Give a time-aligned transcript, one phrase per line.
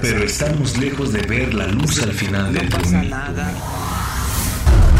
[0.00, 3.12] Pero estamos lejos de ver la luz al final del túnel.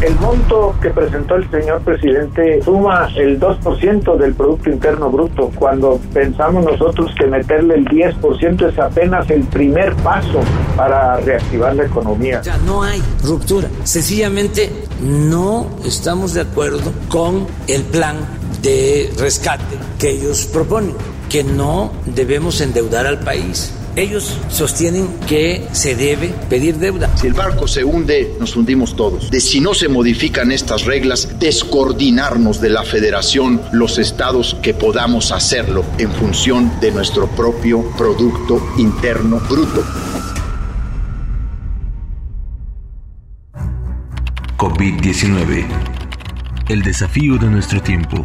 [0.00, 6.00] El monto que presentó el señor presidente suma el 2% del Producto Interno Bruto, cuando
[6.12, 10.40] pensamos nosotros que meterle el 10% es apenas el primer paso
[10.76, 12.42] para reactivar la economía.
[12.42, 18.16] Ya no hay ruptura, sencillamente no estamos de acuerdo con el plan
[18.60, 20.96] de rescate que ellos proponen,
[21.28, 27.14] que no debemos endeudar al país ellos sostienen que se debe pedir deuda.
[27.16, 29.30] Si el barco se hunde, nos hundimos todos.
[29.30, 35.32] De si no se modifican estas reglas, descoordinarnos de la federación, los estados que podamos
[35.32, 39.84] hacerlo en función de nuestro propio Producto Interno Bruto.
[44.56, 45.66] COVID-19.
[46.68, 48.24] El desafío de nuestro tiempo.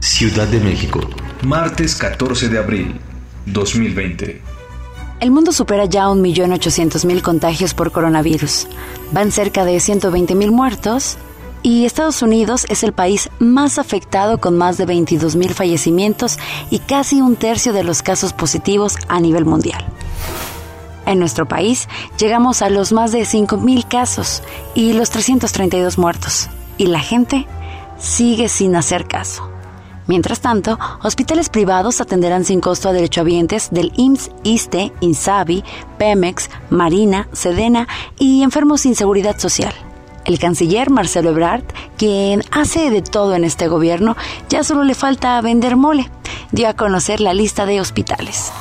[0.00, 1.00] Ciudad de México.
[1.42, 3.00] Martes 14 de abril
[3.46, 4.51] 2020.
[5.22, 8.66] El mundo supera ya 1.800.000 contagios por coronavirus.
[9.12, 11.16] Van cerca de 120.000 muertos
[11.62, 17.20] y Estados Unidos es el país más afectado con más de 22.000 fallecimientos y casi
[17.20, 19.84] un tercio de los casos positivos a nivel mundial.
[21.06, 24.42] En nuestro país llegamos a los más de 5.000 casos
[24.74, 26.48] y los 332 muertos.
[26.78, 27.46] Y la gente
[27.96, 29.51] sigue sin hacer caso.
[30.06, 35.64] Mientras tanto, hospitales privados atenderán sin costo a derechohabientes del IMSS, ISTE, INSABI,
[35.98, 37.86] Pemex, Marina, Sedena
[38.18, 39.72] y enfermos sin seguridad social.
[40.24, 41.64] El canciller Marcelo Ebrard,
[41.96, 44.16] quien hace de todo en este gobierno,
[44.48, 46.10] ya solo le falta vender mole,
[46.52, 48.52] dio a conocer la lista de hospitales.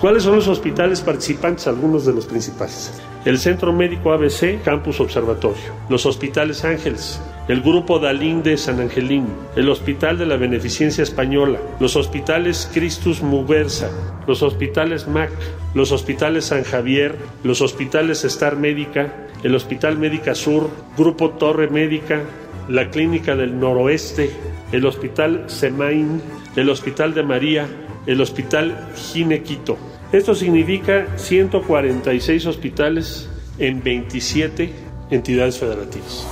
[0.00, 1.66] ¿Cuáles son los hospitales participantes?
[1.66, 2.92] Algunos de los principales.
[3.24, 5.60] El Centro Médico ABC, Campus Observatorio.
[5.88, 9.26] Los Hospitales Ángeles, el Grupo Dalín de San Angelín,
[9.56, 13.90] el Hospital de la Beneficencia Española, los Hospitales Christus Muversa,
[14.28, 15.30] los Hospitales MAC,
[15.74, 22.20] los Hospitales San Javier, los Hospitales Star Médica, el Hospital Médica Sur, Grupo Torre Médica,
[22.68, 24.30] la Clínica del Noroeste,
[24.70, 26.22] el Hospital Semain,
[26.54, 27.66] el Hospital de María,
[28.06, 29.76] el Hospital Ginequito.
[30.12, 33.28] Esto significa 146 hospitales
[33.58, 34.72] en 27
[35.10, 36.26] entidades federativas.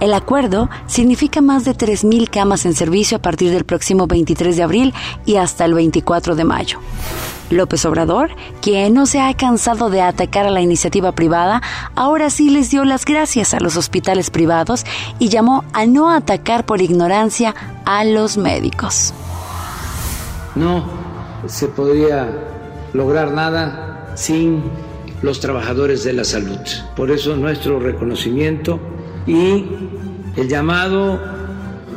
[0.00, 4.62] El acuerdo significa más de 3.000 camas en servicio a partir del próximo 23 de
[4.62, 4.94] abril
[5.26, 6.80] y hasta el 24 de mayo.
[7.50, 8.30] López Obrador,
[8.62, 11.60] quien no se ha cansado de atacar a la iniciativa privada,
[11.96, 14.86] ahora sí les dio las gracias a los hospitales privados
[15.18, 19.12] y llamó a no atacar por ignorancia a los médicos.
[20.54, 20.84] No
[21.46, 22.28] se podría
[22.92, 24.62] lograr nada sin
[25.22, 26.58] los trabajadores de la salud.
[26.96, 28.80] Por eso nuestro reconocimiento
[29.26, 29.66] y
[30.36, 31.20] el llamado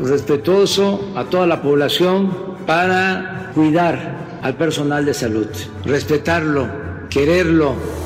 [0.02, 2.31] respetuoso a toda la población
[2.66, 5.47] para cuidar al personal de salud,
[5.85, 6.68] respetarlo,
[7.09, 8.03] quererlo.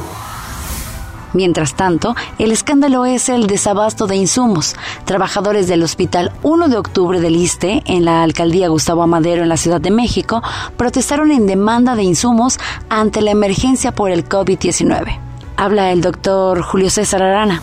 [1.33, 4.75] Mientras tanto, el escándalo es el desabasto de insumos.
[5.05, 9.57] Trabajadores del Hospital 1 de Octubre del ISTE, en la alcaldía Gustavo Amadero, en la
[9.57, 10.41] Ciudad de México,
[10.77, 15.19] protestaron en demanda de insumos ante la emergencia por el COVID-19.
[15.57, 17.61] Habla el doctor Julio César Arana.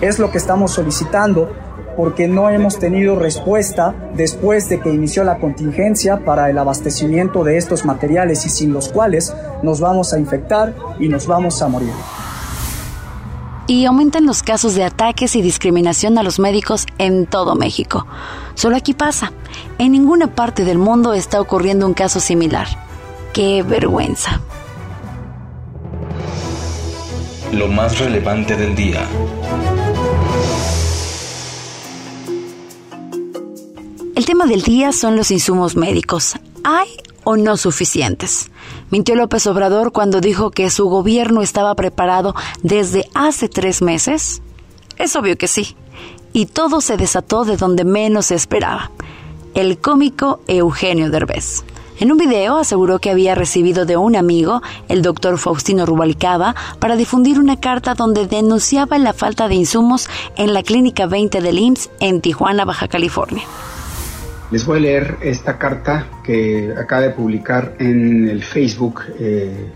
[0.00, 1.50] Es lo que estamos solicitando
[1.96, 7.58] porque no hemos tenido respuesta después de que inició la contingencia para el abastecimiento de
[7.58, 11.92] estos materiales y sin los cuales nos vamos a infectar y nos vamos a morir.
[13.70, 18.04] Y aumentan los casos de ataques y discriminación a los médicos en todo México.
[18.54, 19.32] Solo aquí pasa.
[19.78, 22.66] En ninguna parte del mundo está ocurriendo un caso similar.
[23.32, 24.40] ¡Qué vergüenza!
[27.52, 29.06] Lo más relevante del día.
[34.16, 36.34] El tema del día son los insumos médicos.
[36.64, 36.88] ¿Hay
[37.30, 38.50] o no suficientes?
[38.90, 44.42] Mintió López Obrador cuando dijo que su gobierno estaba preparado desde hace tres meses.
[44.98, 45.76] Es obvio que sí.
[46.32, 48.90] Y todo se desató de donde menos se esperaba.
[49.54, 51.64] El cómico Eugenio Derbez.
[52.00, 56.96] En un video aseguró que había recibido de un amigo, el doctor Faustino Rubalcaba, para
[56.96, 61.90] difundir una carta donde denunciaba la falta de insumos en la Clínica 20 del IMSS
[62.00, 63.44] en Tijuana, Baja California.
[64.50, 69.70] Les voy a leer esta carta que acaba de publicar en el Facebook eh,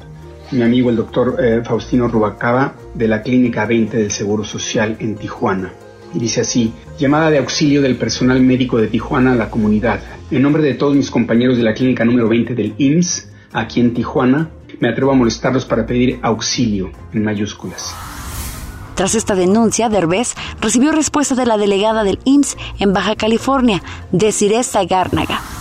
[0.50, 5.16] mi amigo el doctor eh, Faustino Rubacaba de la Clínica 20 del Seguro Social en
[5.16, 5.72] Tijuana.
[6.12, 10.00] Y dice así, llamada de auxilio del personal médico de Tijuana a la comunidad.
[10.30, 13.94] En nombre de todos mis compañeros de la clínica número 20 del IMSS, aquí en
[13.94, 14.50] Tijuana,
[14.80, 17.94] me atrevo a molestarlos para pedir auxilio en mayúsculas.
[18.94, 23.82] Tras esta denuncia, Derbez recibió respuesta de la delegada del IMSS en Baja California,
[24.12, 25.53] Desiree Zagárnaga.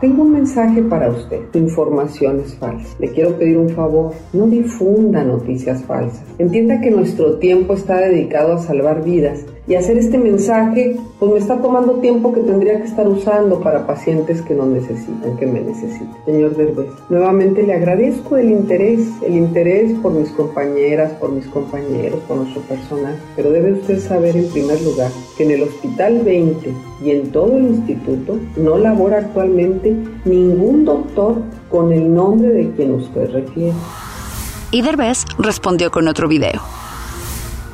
[0.00, 1.40] Tengo un mensaje para usted.
[1.52, 2.88] Tu información es falsa.
[2.98, 4.12] Le quiero pedir un favor.
[4.32, 6.24] No difunda noticias falsas.
[6.38, 11.38] Entienda que nuestro tiempo está dedicado a salvar vidas y hacer este mensaje pues me
[11.38, 15.60] está tomando tiempo que tendría que estar usando para pacientes que no necesitan, que me
[15.60, 16.16] necesitan.
[16.24, 22.20] Señor Derbez, nuevamente le agradezco el interés, el interés por mis compañeras, por mis compañeros,
[22.26, 26.74] por nuestro personal, pero debe usted saber en primer lugar que en el Hospital 20
[27.02, 29.96] y en todo el instituto no labora actualmente
[30.26, 31.40] ningún doctor
[31.70, 33.72] con el nombre de quien usted refiere.
[34.70, 36.60] Y Derbez respondió con otro video.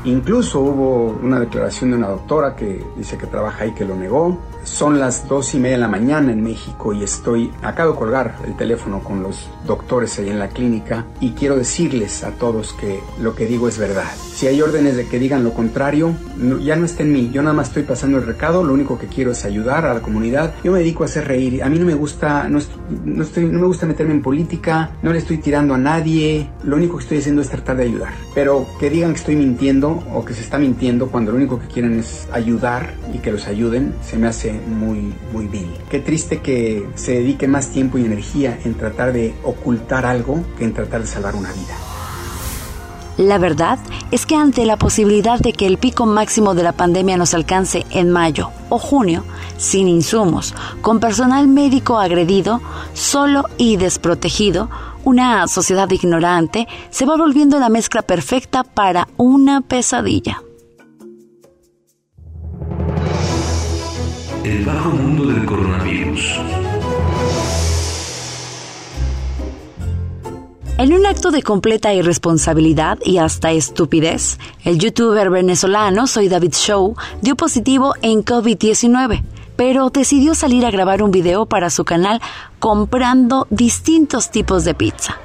[0.04, 4.38] Incluso hubo una declaración de una doctora que dice que trabaja ahí que lo negó.
[4.66, 8.34] Son las dos y media de la mañana en México y estoy, acabo de colgar
[8.44, 13.00] el teléfono con los doctores ahí en la clínica y quiero decirles a todos que
[13.20, 14.12] lo que digo es verdad.
[14.34, 16.14] Si hay órdenes de que digan lo contrario,
[16.62, 17.30] ya no está en mí.
[17.32, 20.00] Yo nada más estoy pasando el recado, lo único que quiero es ayudar a la
[20.00, 20.52] comunidad.
[20.62, 21.62] Yo me dedico a hacer reír.
[21.62, 22.58] A mí no me gusta, no,
[23.04, 26.50] no, estoy, no me gusta meterme en política, no le estoy tirando a nadie.
[26.64, 28.12] Lo único que estoy haciendo es tratar de ayudar.
[28.34, 31.68] Pero que digan que estoy mintiendo o que se está mintiendo cuando lo único que
[31.68, 35.68] quieren es ayudar y que los ayuden, se me hace muy, muy vil.
[35.90, 40.64] Qué triste que se dedique más tiempo y energía en tratar de ocultar algo que
[40.64, 41.74] en tratar de salvar una vida.
[43.16, 43.78] La verdad
[44.10, 47.86] es que ante la posibilidad de que el pico máximo de la pandemia nos alcance
[47.90, 49.24] en mayo o junio,
[49.56, 52.60] sin insumos, con personal médico agredido,
[52.92, 54.68] solo y desprotegido,
[55.04, 60.42] una sociedad ignorante se va volviendo la mezcla perfecta para una pesadilla.
[64.46, 66.38] El bajo mundo del coronavirus.
[70.78, 76.94] En un acto de completa irresponsabilidad y hasta estupidez, el youtuber venezolano Soy David Show
[77.22, 79.24] dio positivo en COVID-19,
[79.56, 82.22] pero decidió salir a grabar un video para su canal
[82.60, 85.18] comprando distintos tipos de pizza.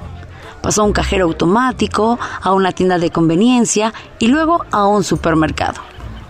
[0.62, 5.80] Pasó a un cajero automático, a una tienda de conveniencia y luego a un supermercado.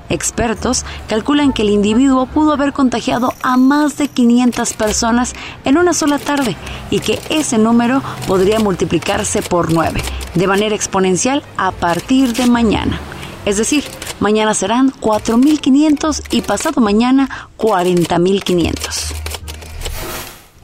[0.08, 5.34] Expertos calculan que el individuo pudo haber contagiado a más de 500 personas
[5.64, 6.56] en una sola tarde
[6.90, 10.02] y que ese número podría multiplicarse por 9
[10.34, 12.98] de manera exponencial a partir de mañana.
[13.44, 13.84] Es decir,
[14.20, 19.14] mañana serán 4.500 y pasado mañana 40.500.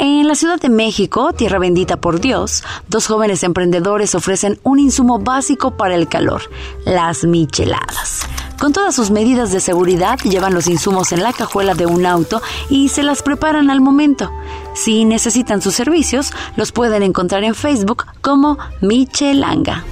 [0.01, 5.19] En la Ciudad de México, tierra bendita por Dios, dos jóvenes emprendedores ofrecen un insumo
[5.19, 6.43] básico para el calor,
[6.85, 8.18] las micheladas.
[8.59, 12.43] Con todas sus medidas de seguridad, llevan los insumos en la cajuela de un auto
[12.69, 14.33] y se las preparan al momento.
[14.75, 19.85] Si necesitan sus servicios, los pueden encontrar en Facebook como Michelanga.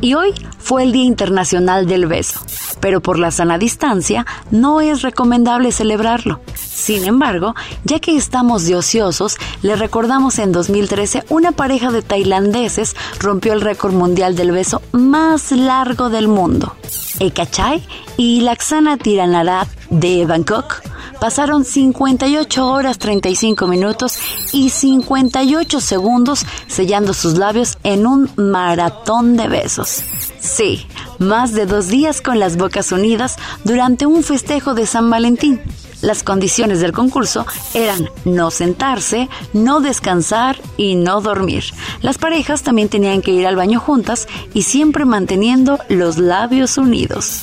[0.00, 2.40] Y hoy fue el Día Internacional del Beso,
[2.80, 6.40] pero por la sana distancia no es recomendable celebrarlo.
[6.54, 7.54] Sin embargo,
[7.84, 13.60] ya que estamos de ociosos, le recordamos en 2013 una pareja de tailandeses rompió el
[13.60, 16.74] récord mundial del beso más largo del mundo.
[17.18, 20.82] Eka Chai y Laksana Tiranarat de Bangkok
[21.20, 24.18] pasaron 58 horas 35 minutos
[24.52, 30.02] y 58 segundos sellando sus labios en un maratón de besos.
[30.40, 30.86] Sí,
[31.18, 35.60] más de dos días con las bocas unidas durante un festejo de San Valentín.
[36.02, 41.64] Las condiciones del concurso eran no sentarse, no descansar y no dormir.
[42.00, 47.42] Las parejas también tenían que ir al baño juntas y siempre manteniendo los labios unidos.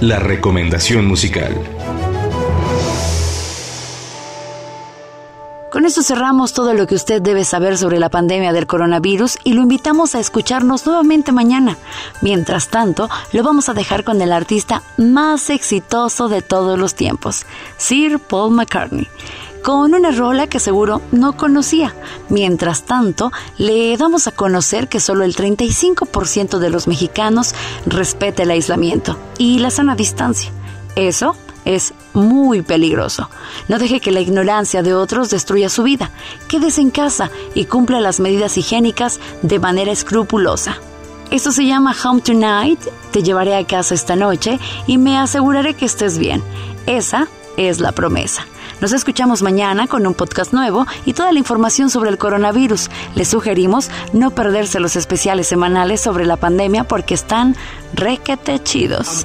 [0.00, 1.54] La recomendación musical.
[5.70, 9.54] Con esto cerramos todo lo que usted debe saber sobre la pandemia del coronavirus y
[9.54, 11.78] lo invitamos a escucharnos nuevamente mañana.
[12.22, 17.46] Mientras tanto, lo vamos a dejar con el artista más exitoso de todos los tiempos,
[17.76, 19.08] Sir Paul McCartney
[19.64, 21.94] con una rola que seguro no conocía.
[22.28, 27.54] Mientras tanto, le damos a conocer que solo el 35% de los mexicanos
[27.86, 30.52] respeta el aislamiento y la sana distancia.
[30.96, 33.30] Eso es muy peligroso.
[33.66, 36.10] No deje que la ignorancia de otros destruya su vida.
[36.46, 40.76] Quédese en casa y cumpla las medidas higiénicas de manera escrupulosa.
[41.30, 42.80] Esto se llama Home Tonight.
[43.12, 46.42] Te llevaré a casa esta noche y me aseguraré que estés bien.
[46.86, 48.46] Esa es la promesa.
[48.80, 52.90] Nos escuchamos mañana con un podcast nuevo y toda la información sobre el coronavirus.
[53.14, 57.56] Les sugerimos no perderse los especiales semanales sobre la pandemia porque están
[57.94, 59.24] requete chidos.